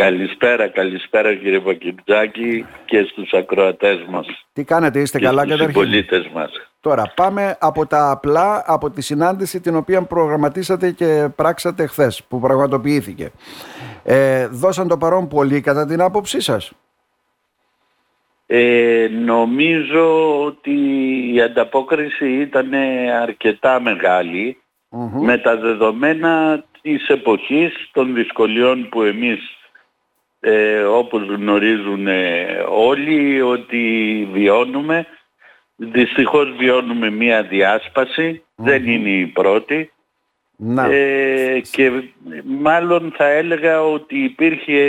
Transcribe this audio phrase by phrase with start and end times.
[0.00, 4.26] Καλησπέρα, καλησπέρα κύριε Βακιντζάκη και στους ακροατές μας.
[4.52, 6.50] Τι κάνετε, είστε και καλά στους καταρχήν; πολίτες μας.
[6.80, 12.40] Τώρα πάμε από τα απλά, από τη συνάντηση την οποία προγραμματίσατε και πράξατε χθες, που
[12.40, 13.30] πραγματοποιήθηκε.
[14.04, 16.72] Ε, δώσαν το παρόν πολύ κατά την άποψή σας;
[18.46, 20.74] Ε, νομίζω ότι
[21.34, 22.74] η ανταπόκριση ήταν
[23.22, 24.56] αρκετά μεγάλη
[24.90, 25.24] Μμμ.
[25.24, 29.54] με τα δεδομένα της εποχής των δυσκολιών που εμείς
[30.40, 35.06] ε, όπως γνωρίζουν ε, όλοι ότι βιώνουμε.
[35.76, 39.92] Δυστυχώς βιώνουμε μία διάσπαση, δεν είναι η πρώτη
[40.56, 40.92] Να.
[40.92, 41.90] ε, και
[42.44, 44.80] μάλλον θα έλεγα ότι υπήρχε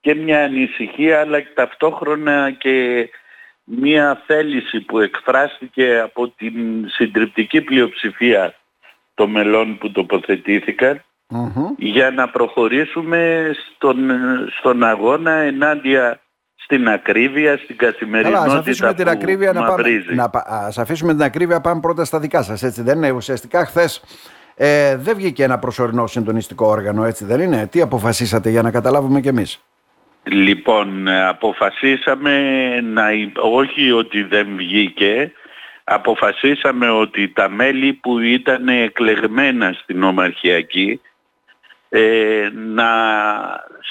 [0.00, 3.08] και μια ανησυχία αλλά και ταυτόχρονα και
[3.64, 8.54] μια θέληση που εκφράστηκε από την συντριπτική πλειοψηφία
[9.14, 11.66] των μελών που τοποθετήθηκαν Μμμ.
[11.76, 13.96] για να προχωρήσουμε στον,
[14.58, 16.20] στον αγώνα ενάντια
[16.54, 19.70] στην ακρίβεια, στην Καλά, ας καθημερινότητα αφήσουμε την που ακρίβεια να πάμε.
[19.70, 20.14] μαυρίζει.
[20.14, 23.64] Να, πα- ας αφήσουμε την ακρίβεια πάμε πρώτα στα δικά σας, έτσι δεν είναι; Ουσιαστικά
[23.66, 24.02] χθες
[24.54, 29.20] ε, δεν βγήκε ένα προσωρινό συντονιστικό όργανο, έτσι δεν είναι; Τι αποφασίσατε για να καταλάβουμε
[29.20, 29.64] κι εμείς;
[30.22, 32.30] Λοιπόν, ε, αποφασίσαμε
[32.80, 35.32] να, υ- όχι ότι δεν βγήκε,
[35.84, 41.00] αποφασίσαμε ότι τα μέλη που ήταν εκλεγμένα στην Ομαρχιακή
[41.88, 42.88] ε, να,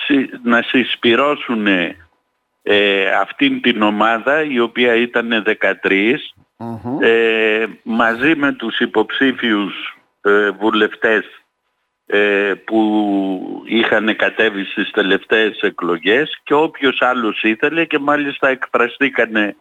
[0.06, 1.96] συ- να συσπυρώσουν ε,
[3.22, 5.44] αυτήν την ομάδα η οποία ήταν
[5.84, 6.14] 13
[6.58, 6.98] Μμμ.
[7.02, 11.26] ε, μαζί με τους υποψήφιους ε, βουλευτές
[12.06, 19.56] ε, που είχαν κατέβει στις τελευταίες εκλογές και όποιος άλλος ήθελε και μάλιστα εκφραστήκανε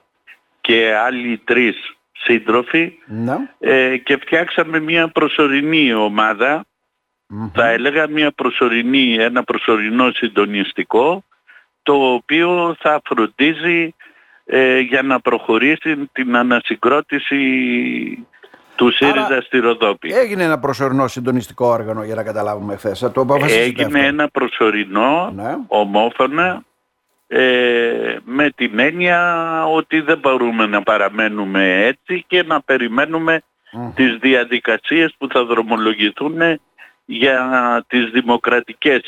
[0.60, 1.76] και άλλοι τρεις
[2.12, 3.54] σύντροφοι Να.
[3.58, 6.64] ε, και φτιάξαμε μια προσωρινή ομάδα
[7.26, 7.50] Μμμ.
[7.54, 11.24] θα έλεγα μια προσωρινή, ένα προσωρινό συντονιστικό
[11.82, 13.94] το οποίο θα φροντίζει
[14.44, 17.38] ε, για να προχωρήσει την ανασυγκρότηση
[18.76, 20.12] του ΣΥΡΙΖΑ στη Ροδόπη.
[20.12, 22.98] Έγινε ένα προσωρινό συντονιστικό όργανο για να καταλάβουμε χθες.
[22.98, 23.98] Το αποφασίσατε Έγινε αυτό.
[23.98, 25.56] ένα προσωρινό, Ναι.
[25.66, 26.62] ομόφωνα,
[27.26, 29.18] ε, με την έννοια
[29.66, 33.92] ότι δεν μπορούμε να παραμένουμε έτσι και να περιμένουμε Μμμ.
[33.94, 36.36] τις διαδικασίες που θα δρομολογηθούν
[37.04, 39.02] για τις δημοκρατικές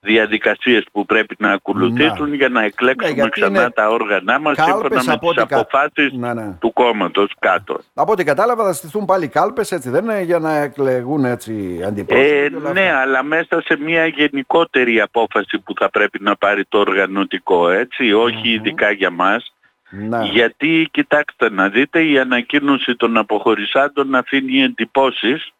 [0.00, 4.56] διαδικασίες που πρέπει να ακολουθήσουν για να εκλέξουμε Ναι, γιατί ξανά είναι τα όργανα μας
[4.56, 6.56] κάλπες σύμφωνα με από τις ό,τι κα- αποφάσεις Ναι, ναι.
[6.60, 7.78] του κόμματος κάτω.
[7.94, 12.28] Από ό,τι κατάλαβα θα στηθούν πάλι κάλπες έτσι δεν είναι για να εκλεγούν έτσι αντιπρόσωποι.
[12.28, 13.00] Ε, και όλα ναι, αυτά.
[13.00, 18.48] αλλά μέσα σε μια γενικότερη απόφαση που θα πρέπει να πάρει το οργανωτικό, έτσι, όχι
[18.52, 19.54] ειδικά για μας.
[19.90, 20.24] Ναι.
[20.24, 25.52] Γιατί, κοιτάξτε να δείτε, η ανακοίνωση των αποχωρισάντων αφήνει εντυπώσεις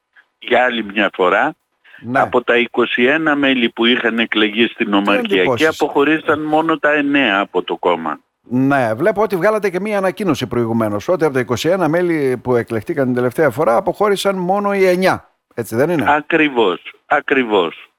[0.48, 1.54] για άλλη μια φορά.
[2.00, 2.20] Ναι.
[2.20, 5.68] Από τα 21 μέλη που είχαν εκλεγεί στην Ομαρχιακή εντυπώσεις.
[5.68, 8.18] αποχωρήσαν μόνο τα 9 από το κόμμα.
[8.48, 11.08] Ναι, βλέπω ότι βγάλατε και μία ανακοίνωση προηγουμένως.
[11.08, 11.40] Ότι από τα
[11.84, 15.16] 21 μέλη που εκλεχτήκαν την τελευταία φορά αποχώρησαν μόνο οι 9.
[15.54, 17.90] Έτσι δεν είναι; Ακριβώς, ακριβώς.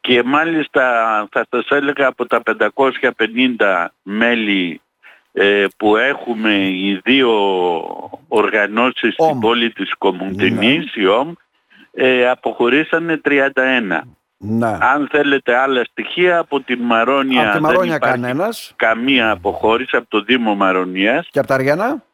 [0.00, 0.82] Και μάλιστα
[1.30, 4.80] θα σας έλεγα από τα 550 μέλη
[5.32, 7.30] ε, που έχουμε οι δύο
[8.28, 9.28] οργανώσεις Ομ.
[9.28, 11.32] στην πόλη της Κομουντινής, η ΟΜ,
[12.00, 14.00] ε, αποχωρήσανε 31.
[14.36, 14.76] Ναι.
[14.80, 18.72] Αν θέλετε άλλα στοιχεία από την Μαρόνια, από τη δεν Μαρόνια υπάρχει κανένας.
[18.76, 21.28] καμία αποχώρηση από το Δήμο Μαρονίας.
[21.30, 22.04] Και από τα Αριανά;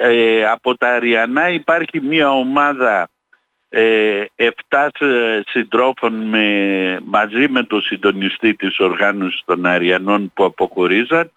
[0.00, 3.08] Ε, από τα Αριανά υπάρχει μια ομάδα
[3.68, 4.88] ε, 7
[5.46, 11.30] συντρόφων με, μαζί με το συντονιστή της οργάνωσης των Αριανών που αποχωρίζαν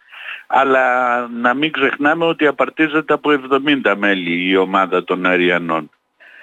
[0.48, 3.30] αλλά να μην ξεχνάμε ότι απαρτίζεται από
[3.84, 5.90] 70 μέλη η ομάδα των Αριανών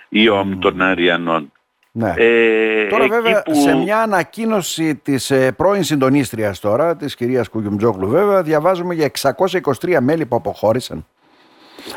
[0.09, 1.53] η ΟΜ των Αριανών.
[1.93, 2.13] Ναι.
[2.17, 7.49] Ε, Τώρα εκεί βέβαια που- σε μια ανακοίνωση της ε, πρώην συντονίστριας τώρα, της κυρίας
[7.49, 11.07] Κουγιουμτζόγλου βέβαια, διαβάζουμε για 623 μέλη που αποχώρησαν.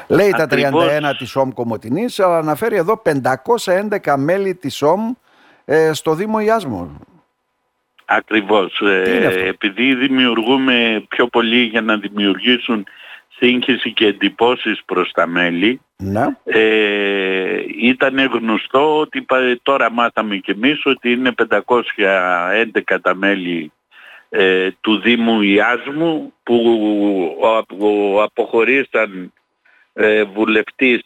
[0.07, 0.85] Λέει τα Ακριβώς.
[0.85, 5.11] 31 της ΟΜ Κομωτινής, αλλά αναφέρει εδώ 511 μέλη της ΟΜ
[5.65, 6.99] ε, στο Δήμο Ιάσμου.
[8.05, 8.77] Ακριβώς.
[8.77, 12.85] Τι είναι Ε, αυτό; επειδή δημιουργούμε πιο πολύ για να δημιουργήσουν
[13.45, 16.25] σύγχυση και εντυπώσεις προς τα μέλη, Ναι.
[16.43, 23.71] ε, ήταν γνωστό ότι πα- τώρα μάθαμε κι εμείς ότι είναι 511 τα μέλη
[24.29, 26.57] ε, του Δήμου Ιάσμου που
[27.57, 29.33] απο- αποχωρήσαν
[29.93, 31.01] ε, βουλευτής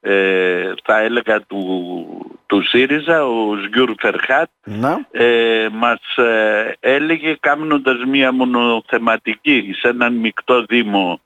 [0.00, 2.06] ε, θα έλεγα του,
[2.46, 4.94] του ΣΥΡΙΖΑ, ο Σγιούρ Φερχάτ Ναι.
[5.10, 11.20] ε, μας ε, έλεγε κάνοντας μία μονοθεματική σε έναν μεικτό δήμο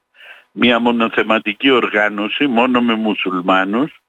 [0.59, 4.01] μία μονοθεματική οργάνωση μόνο με μουσουλμάνους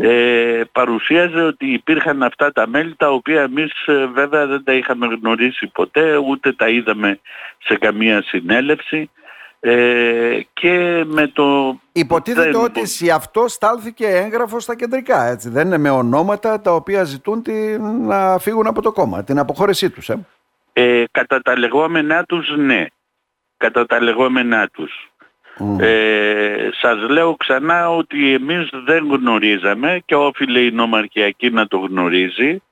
[0.00, 5.06] ε, παρουσίαζε ότι υπήρχαν αυτά τα μέλη τα οποία εμείς ε, βέβαια δεν τα είχαμε
[5.06, 7.20] γνωρίσει ποτέ ούτε τα είδαμε
[7.58, 9.10] σε καμία συνέλευση
[9.60, 11.78] ε, και με το...
[11.92, 15.48] Υποτίθεται ότι σε αυτό στάλθηκε έγγραφο στα κεντρικά, έτσι.
[15.48, 19.90] Δεν είναι με ονόματα τα οποία ζητούν την, να φύγουν από το κόμμα, την αποχώρησή
[19.90, 20.08] τους.
[20.08, 20.26] Ε.
[20.72, 22.86] Ε, κατά τα λεγόμενά τους, ναι.
[23.56, 25.10] Κατά τα λεγόμενά τους.
[25.80, 32.62] Ε, σας λέω ξανά ότι εμείς δεν γνωρίζαμε και όφιλε η νομαρχιακή να το γνωρίζει.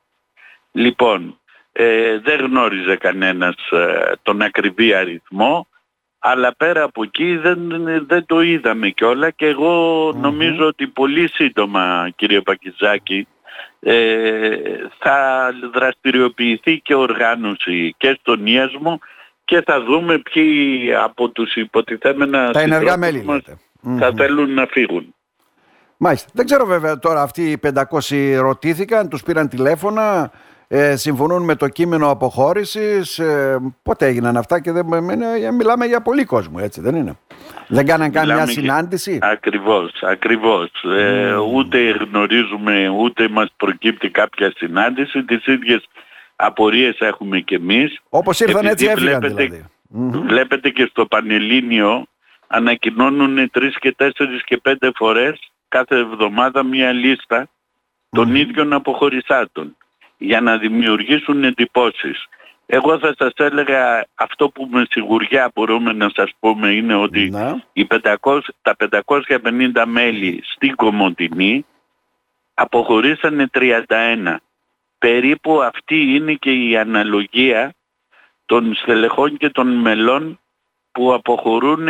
[0.72, 1.40] Λοιπόν,
[1.72, 5.66] ε, δεν γνώριζε κανένας ε, τον ακριβή αριθμό
[6.18, 7.58] αλλά πέρα από εκεί δεν,
[8.06, 13.26] δεν το είδαμε κιόλα και εγω νομίζω ότι πολύ σύντομα κύριε Πακιζάκη
[13.80, 14.56] ε,
[14.98, 18.98] θα δραστηριοποιηθεί και οργάνωση και στον Ιασμό
[19.46, 23.42] και θα δούμε ποιοι από τους υποτιθέμενα τα ενεργά μέλη μας
[23.98, 25.14] θα θέλουν να φύγουν.
[25.96, 26.28] Μάλιστα.
[26.32, 27.60] Δεν ξέρω βέβαια τώρα αυτοί οι
[27.90, 30.30] 500 ρωτήθηκαν, τους πήραν τηλέφωνα,
[30.68, 33.18] ε, συμφωνούν με το κείμενο αποχώρησης.
[33.18, 34.86] Ε, πότε έγιναν αυτά και δεν,
[35.54, 37.18] μιλάμε για πολύ κόσμο, έτσι δεν είναι;
[37.66, 40.70] Δεν κάναν καν μια συνάντηση; Ακριβώς, ακριβώς.
[40.98, 45.24] Ε, ούτε γνωρίζουμε, ούτε μας προκύπτει κάποια συνάντηση.
[45.24, 45.88] Τις ίδιες
[46.36, 48.00] απορίες έχουμε κι εμείς.
[48.08, 49.64] Όπως ήρθαν έτσι έφυγαν δηλαδή.
[50.26, 52.06] Βλέπετε και στο Πανελλήνιο
[52.46, 55.38] ανακοινώνουν τρεις και τέσσερις και πέντε φορές
[55.68, 57.48] κάθε εβδομάδα μια λίστα
[58.10, 59.76] των ίδιων αποχωρισάτων
[60.18, 62.26] για να δημιουργήσουν εντυπώσεις.
[62.66, 67.54] Εγώ θα σας έλεγα αυτό που με σιγουριά μπορούμε να σας πούμε είναι ότι ναι.
[67.72, 67.86] οι
[68.20, 71.66] 500, τα 550 μέλη στην Κομωτινή
[72.54, 74.36] αποχωρήσανε 31.
[74.98, 77.74] Περίπου αυτή είναι και η αναλογία
[78.46, 80.40] των στελεχών και των μελών
[80.92, 81.88] που αποχωρούν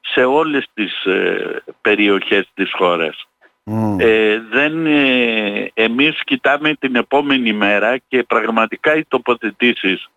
[0.00, 3.28] σε όλες τις ε, περιοχές της χώρας.
[3.98, 10.08] Ε, δεν, ε, εμείς κοιτάμε την επόμενη μέρα και πραγματικά οι τοποθετήσεις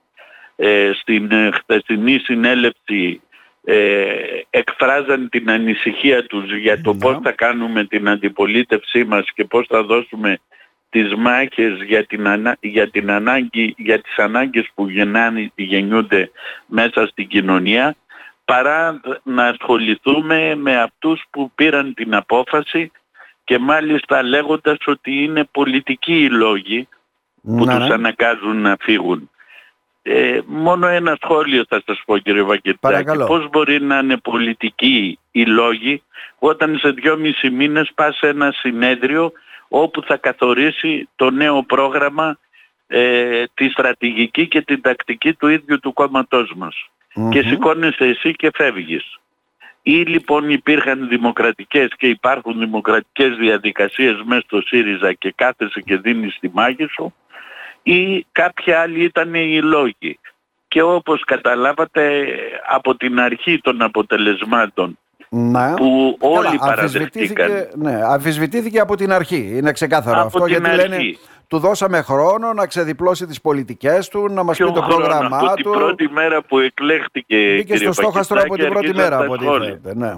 [0.61, 3.21] ε, στην ε, χθεσινή συνέλευση
[3.63, 4.05] ε,
[4.49, 9.83] εκφράζαν την ανησυχία τους για το πώς θα κάνουμε την αντιπολίτευσή μας και πώς θα
[9.83, 10.39] δώσουμε
[10.89, 12.27] τις μάχες για την,
[12.59, 16.31] για την ανάγκη, για τις ανάγκες που γεννάνε, γεννιούνται
[16.65, 17.95] μέσα στην κοινωνία
[18.45, 22.91] παρά να ασχοληθούμε με αυτούς που πήραν την απόφαση
[23.43, 26.87] και μάλιστα λέγοντας ότι είναι πολιτικοί οι λόγοι
[27.41, 27.93] που να, τους ναι.
[27.93, 29.29] αναγκάζουν να φύγουν.
[30.01, 33.17] Ε, μόνο ένα σχόλιο θα σας πω κύριε Βαγγελτάκη.
[33.27, 36.03] Πώς μπορεί να είναι πολιτικοί οι λόγοι
[36.39, 39.31] όταν σε δυόμισι μήνες πας σε ένα συνέδριο
[39.69, 42.37] όπου θα καθορίσει το νέο πρόγραμμα,
[42.87, 46.75] ε, τη στρατηγική και την τακτική του ίδιου του κόμματός μας.
[47.29, 49.19] Και σηκώνεσαι εσύ και φεύγεις.
[49.81, 56.37] Ή λοιπόν υπήρχαν δημοκρατικές και υπάρχουν δημοκρατικές διαδικασίες μέσα στο ΣΥΡΙΖΑ και κάθεσαι και δίνεις
[56.39, 57.13] τη μάχη σου
[57.83, 60.19] ή κάποιοι άλλοι ήταν οι λόγοι.
[60.67, 62.27] Και όπως καταλάβατε
[62.69, 64.97] από την αρχή των αποτελεσμάτων
[65.29, 65.73] ναι.
[65.75, 67.67] που όλοι παραδεχτήκαν.
[67.75, 69.51] Ναι, αμφισβητήθηκε από την αρχή.
[69.55, 70.97] Είναι ξεκάθαρο αυτό γιατί λένε
[71.49, 75.55] του δώσαμε χρόνο να ξεδιπλώσει τις πολιτικές του, να μας πει το πρόγραμμά από του.
[75.55, 79.45] την πρώτη μέρα που εκλέχτηκε Μπήκε στο στόχαστρο από την πρώτη μέρα από ό,τι
[79.93, 80.13] ναι.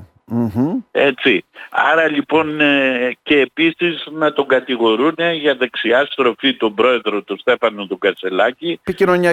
[0.92, 1.46] Έτσι.
[1.69, 7.86] Άρα λοιπόν ε, και επίσης να τον κατηγορούν για δεξιά στροφή τον πρόεδρο του Στέφανο
[7.86, 8.80] του Κατσελάκη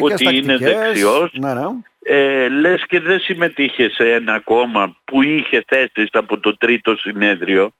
[0.00, 1.32] ότι είναι δεξιός.
[1.32, 1.66] Ναι, ναι.
[2.10, 7.72] Ε, λες και δεν συμμετείχε σε ένα κόμμα που είχε θέσεις από το τρίτο συνέδριο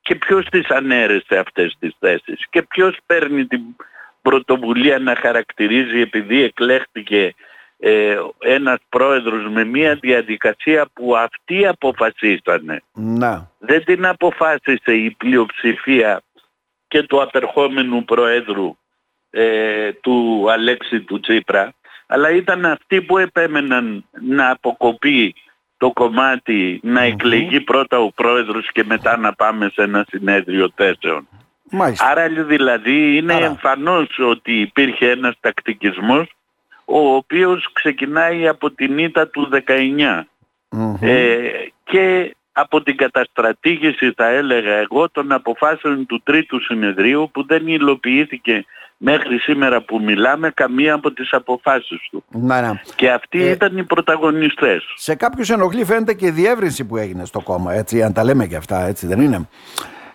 [0.00, 3.60] και ποιος τις ανέρεσε αυτές τις θέσεις και ποιος παίρνει την
[4.22, 7.34] πρωτοβουλία να χαρακτηρίζει επειδή εκλέχτηκε
[7.78, 12.82] ε, ένας πρόεδρος με μια διαδικασία που αυτοί αποφασίσανε.
[12.92, 13.50] Να.
[13.58, 16.22] Δεν την αποφάσισε η πλειοψηφία
[16.88, 18.76] και του απερχόμενου πρόεδρου
[19.30, 21.74] ε, του Αλέξη του Τσίπρα
[22.06, 25.34] αλλά ήταν αυτοί που επέμεναν να αποκοπεί
[25.76, 31.28] το κομμάτι να εκλεγεί πρώτα ο πρόεδρος και μετά να πάμε σε ένα συνέδριο θέσεων.
[31.98, 33.44] Άρα δηλαδή είναι Άρα.
[33.44, 36.34] εμφανώς ότι υπήρχε ένας τακτικισμός
[36.84, 40.22] ο οποίος ξεκινάει από την ήττα του 19
[41.00, 41.36] ε,
[41.84, 48.64] και από την καταστρατήγηση θα έλεγα εγώ των αποφάσεων του τρίτου συνεδρίου που δεν υλοποιήθηκε
[48.96, 52.24] μέχρι σήμερα που μιλάμε καμία από τις αποφάσεις του.
[52.30, 52.80] Να, ναι.
[52.94, 54.84] Και αυτοί ε, ήταν οι πρωταγωνιστές.
[54.96, 58.46] Σε κάποιους ενοχλεί φαίνεται και η διεύρυνση που έγινε στο κόμμα, έτσι, αν τα λέμε
[58.46, 59.48] και αυτά, έτσι δεν είναι;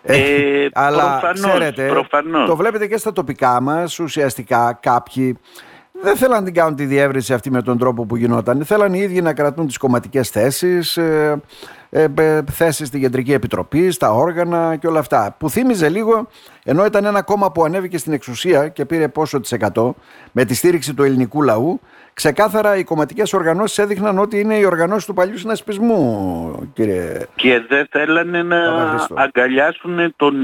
[0.02, 1.92] Ε, ε αλλά προφανώς, ξέρετε,
[2.46, 5.38] το βλέπετε και στα τοπικά μας, ουσιαστικά κάποιοι
[6.02, 8.64] δεν θέλαν να την κάνουν τη διεύρυνση αυτή με τον τρόπο που γινόταν.
[8.64, 11.40] Θέλαν οι ίδιοι να κρατούν τις κομματικές θέσεις, ε,
[11.90, 15.36] ε, ε, θέσεις στην Κεντρική Επιτροπή, στα όργανα και όλα αυτά.
[15.38, 16.28] Που θύμιζε λίγο,
[16.64, 19.94] ενώ ήταν ένα κόμμα που ανέβηκε στην εξουσία και πήρε πόσο της εκατό,
[20.32, 21.80] με τη στήριξη του ελληνικού λαού,
[22.14, 27.26] ξεκάθαρα οι κομματικές οργανώσεις έδειχναν ότι είναι οι οργανώσεις του παλιού συνασπισμού, κύριε.
[27.34, 28.58] Και δεν θέλανε να
[29.14, 30.34] αγκαλιάσουν τον,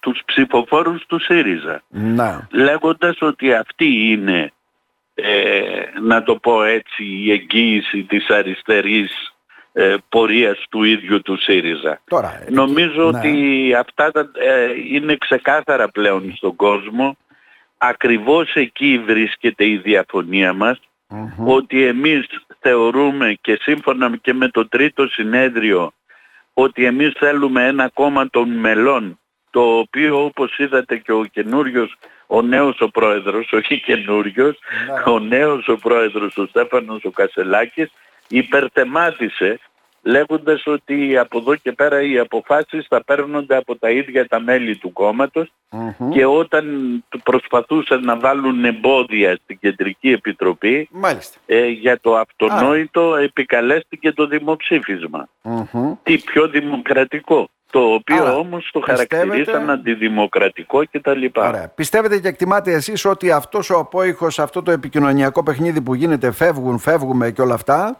[0.00, 1.82] τους ψηφοφόρους του ΣΥΡΙΖΑ.
[1.88, 2.46] Να.
[2.50, 4.57] Λέγοντας ότι αυτή είναι, ε,
[6.02, 9.32] να το πω έτσι, η εγγύηση της αριστερής
[9.72, 12.00] ε, πορείας του ίδιου του ΣΥΡΙΖΑ.
[12.04, 13.18] Τώρα, Νομίζω ναι.
[13.18, 17.16] ότι αυτά ε, είναι ξεκάθαρα πλέον στον κόσμο.
[17.78, 20.80] Ακριβώς εκεί βρίσκεται η διαφωνία μας
[21.46, 22.26] ότι εμείς
[22.60, 25.92] θεωρούμε και σύμφωνα και με το τρίτο συνέδριο
[26.54, 29.18] ότι εμείς θέλουμε ένα κόμμα των μελών
[29.50, 31.96] το οποίο όπως είδατε και ο καινούριος,
[32.30, 35.12] ο νέος ο πρόεδρος, όχι καινούριος, ναι.
[35.12, 37.90] ο νέος ο πρόεδρος ο Στέφανος ο Κασελάκης
[38.28, 39.60] υπερθεμάτισε
[40.02, 44.76] λέγοντας ότι από εδώ και πέρα οι αποφάσεις θα παίρνονται από τα ίδια τα μέλη
[44.76, 45.52] του κομματος
[46.12, 46.64] και όταν
[47.22, 50.88] προσπαθούσαν να βάλουν εμπόδια στην Κεντρική Επιτροπή
[51.46, 55.28] ε, για το αυτονόητο επικαλέστηκε το δημοψήφισμα.
[56.02, 61.24] Τι πιο δημοκρατικό; Το οποίο Άρα, όμως το χαρακτηρίσαν αντιδημοκρατικό κτλ.
[61.34, 66.32] Άρα, πιστεύετε και εκτιμάτε εσείς ότι αυτός ο απόϊχος, αυτό το επικοινωνιακό παιχνίδι που γίνεται
[66.32, 67.98] φεύγουν, φεύγουμε και όλα αυτά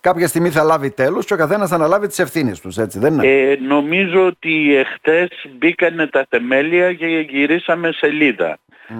[0.00, 3.12] κάποια στιγμή θα λάβει τέλος και ο καθένας θα αναλάβει τις ευθύνες τους, έτσι δεν
[3.12, 7.92] είναι; Ε, νομίζω ότι εχθές μπήκανε τα θεμέλια και γυρίσαμε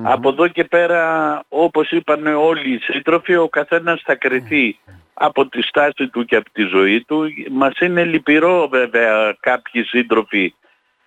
[0.02, 4.78] Από εδώ και πέρα, όπως είπαν όλοι οι σύντροφοι, ο καθένας θα κριθεί
[5.14, 7.24] από τη στάση του και από τη ζωή του.
[7.50, 10.54] Μας είναι λυπηρό βέβαια κάποιοι σύντροφοι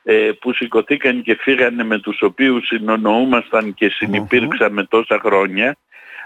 [0.04, 5.78] ε, που σηκωθήκαν και φύγανε με τους οποίους συνονοούμασταν και συνυπήρξαμε τόσα χρόνια.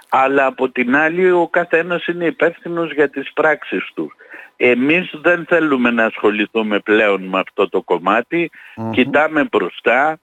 [0.10, 4.12] Αλλά από την άλλη ο καθένας είναι υπεύθυνος για τις πράξεις του.
[4.58, 8.52] Εμείς δεν θέλουμε να ασχοληθούμε πλέον με αυτό το κομματι
[8.92, 10.20] κοιτάμε μπροστά,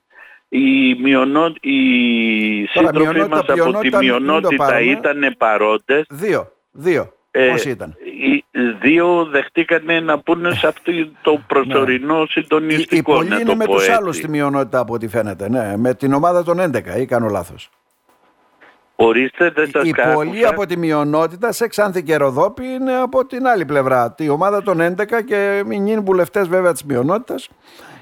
[0.55, 1.53] οι, μειονό...
[1.61, 6.07] οι σύντροφοι μας από τη μειονότητα ήταν παρόντες.
[6.11, 7.13] Δύο, δύο.
[7.31, 8.45] Ε, Πώς ήταν; Οι
[8.81, 10.93] δύο δεχτήκανε να πούνε σε αυτό
[11.23, 12.27] το προσωρινό ναι.
[12.29, 13.23] συντονιστικό.
[13.23, 15.49] Οι, οι είναι με τους άλλους στη μειονότητα από ό,τι φαίνεται.
[15.49, 17.71] Ναι, με την ομάδα των 11 ή κάνω λάθος.
[18.97, 23.47] Ορίστε, δεν σας Οι πολλοί από τη μειονότητα σε Ξάνθη και Ροδόπη είναι από την
[23.47, 24.13] άλλη πλευρά.
[24.13, 27.49] Τη ομάδα των 11 και οι νυν βουλευτές βέβαια της μειονότητας.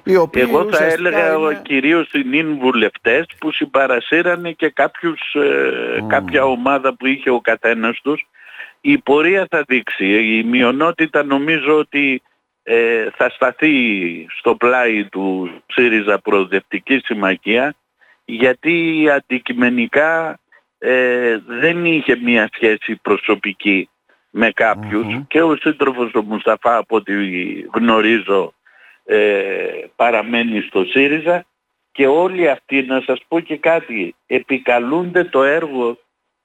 [0.05, 1.61] Οι οποίοι Εγώ θα έλεγα είναι...
[1.63, 8.01] κυρίως οι νυν βουλευτές που συμπαρασύρανε και κάποιους, ε, κάποια ομάδα που είχε ο καθένας
[8.03, 8.27] τους.
[8.81, 10.07] Η πορεία θα δείξει.
[10.39, 12.23] Η μειονότητα νομίζω ότι
[12.63, 13.73] ε, θα σταθεί
[14.39, 17.75] στο πλάι του ΣΥΡΙΖΑ Προοδευτική Συμμαχία
[18.25, 20.39] γιατί αντικειμενικά
[20.79, 23.89] ε, δεν είχε μια σχέση προσωπική
[24.31, 27.13] με καποιους και ο σύντροφος του Μουσταφά από ό,τι
[27.75, 28.55] γνωρίζω
[29.13, 31.45] ε, παραμένει στο ΣΥΡΙΖΑ
[31.93, 35.99] και όλοι αυτοί να σας πω και κάτι επικαλούνται το έργο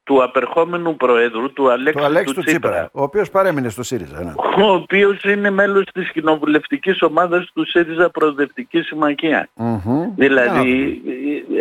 [0.03, 4.23] του απερχόμενου Προέδρου του Αλέξη, του, Τσίπρα, ο οποίος παρέμεινε στο ΣΥΡΙΖΑ.
[4.23, 4.33] Ναι.
[4.63, 8.83] Ο οποίος είναι μέλος της κοινοβουλευτικής ομάδας του ΣΥΡΙΖΑ Προοδευτική
[10.15, 11.01] Δηλαδή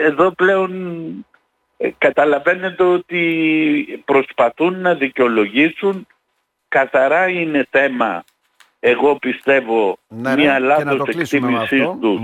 [0.05, 0.73] εδώ πλέον
[1.77, 6.07] ε, καταλαβαίνετε ότι προσπαθούν να δικαιολογήσουν
[6.69, 8.25] καθαρά είναι θέμα
[8.87, 12.21] εγώ πιστεύω ναι, μια λάθος εκτίμησής τους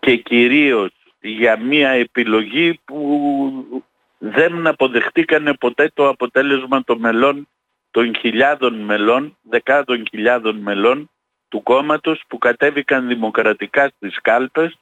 [0.00, 0.90] και κυρίως
[1.20, 3.82] για μια επιλογή που
[4.18, 7.48] δεν αποδεχτήκανε ποτέ το αποτέλεσμα των μελών
[7.90, 11.10] των χιλιάδων μελών, δεκάδων χιλιάδων μελών
[11.48, 14.78] του κόμματος που κατέβηκαν δημοκρατικά στις κάλπες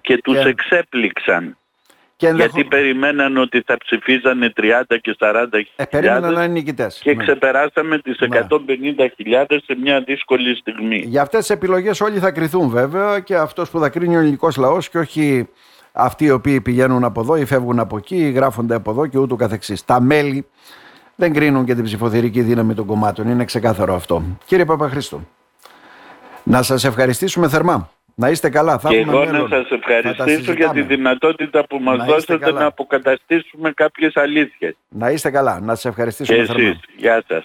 [0.00, 1.58] και τους εξέπληξαν.
[2.16, 4.62] Και Γιατί περιμέναν ότι θα ψηφίζανε 30
[5.00, 7.00] και 40 ε, περίμεναν να είναι νικητές.
[7.02, 7.24] Και ναι.
[7.24, 11.04] ξεπεράσαμε τις 150.000 σε μια δύσκολη στιγμή.
[11.06, 14.56] Για αυτές τις επιλογές όλοι θα κριθούν βέβαια και αυτός που θα κρίνει ο ελληνικός
[14.56, 15.48] λαός και όχι
[15.92, 19.18] αυτοί οι οποίοι πηγαίνουν από εδώ ή φεύγουν από εκεί ή γράφονται από εδώ και
[19.18, 19.84] ούτω καθεξής.
[19.84, 20.46] Τα μέλη
[21.16, 23.28] δεν κρίνουν και την ψηφοθερική δύναμη των κομμάτων.
[23.28, 24.22] Είναι ξεκάθαρο αυτό.
[24.46, 25.20] Κύριε Παπαχρήστο,
[26.42, 27.90] να σας ευχαριστήσουμε θερμά.
[28.14, 28.78] Να είστε καλά.
[28.78, 34.16] Θα και εγώ να σας ευχαριστήσω για τη δυνατότητα που μας δώσατε να αποκαταστήσουμε κάποιες
[34.16, 34.76] αλήθειες.
[34.88, 35.60] Να είστε καλά.
[35.60, 36.80] Να σας ευχαριστήσουμε και εσείς.
[36.96, 37.44] Γεια σας.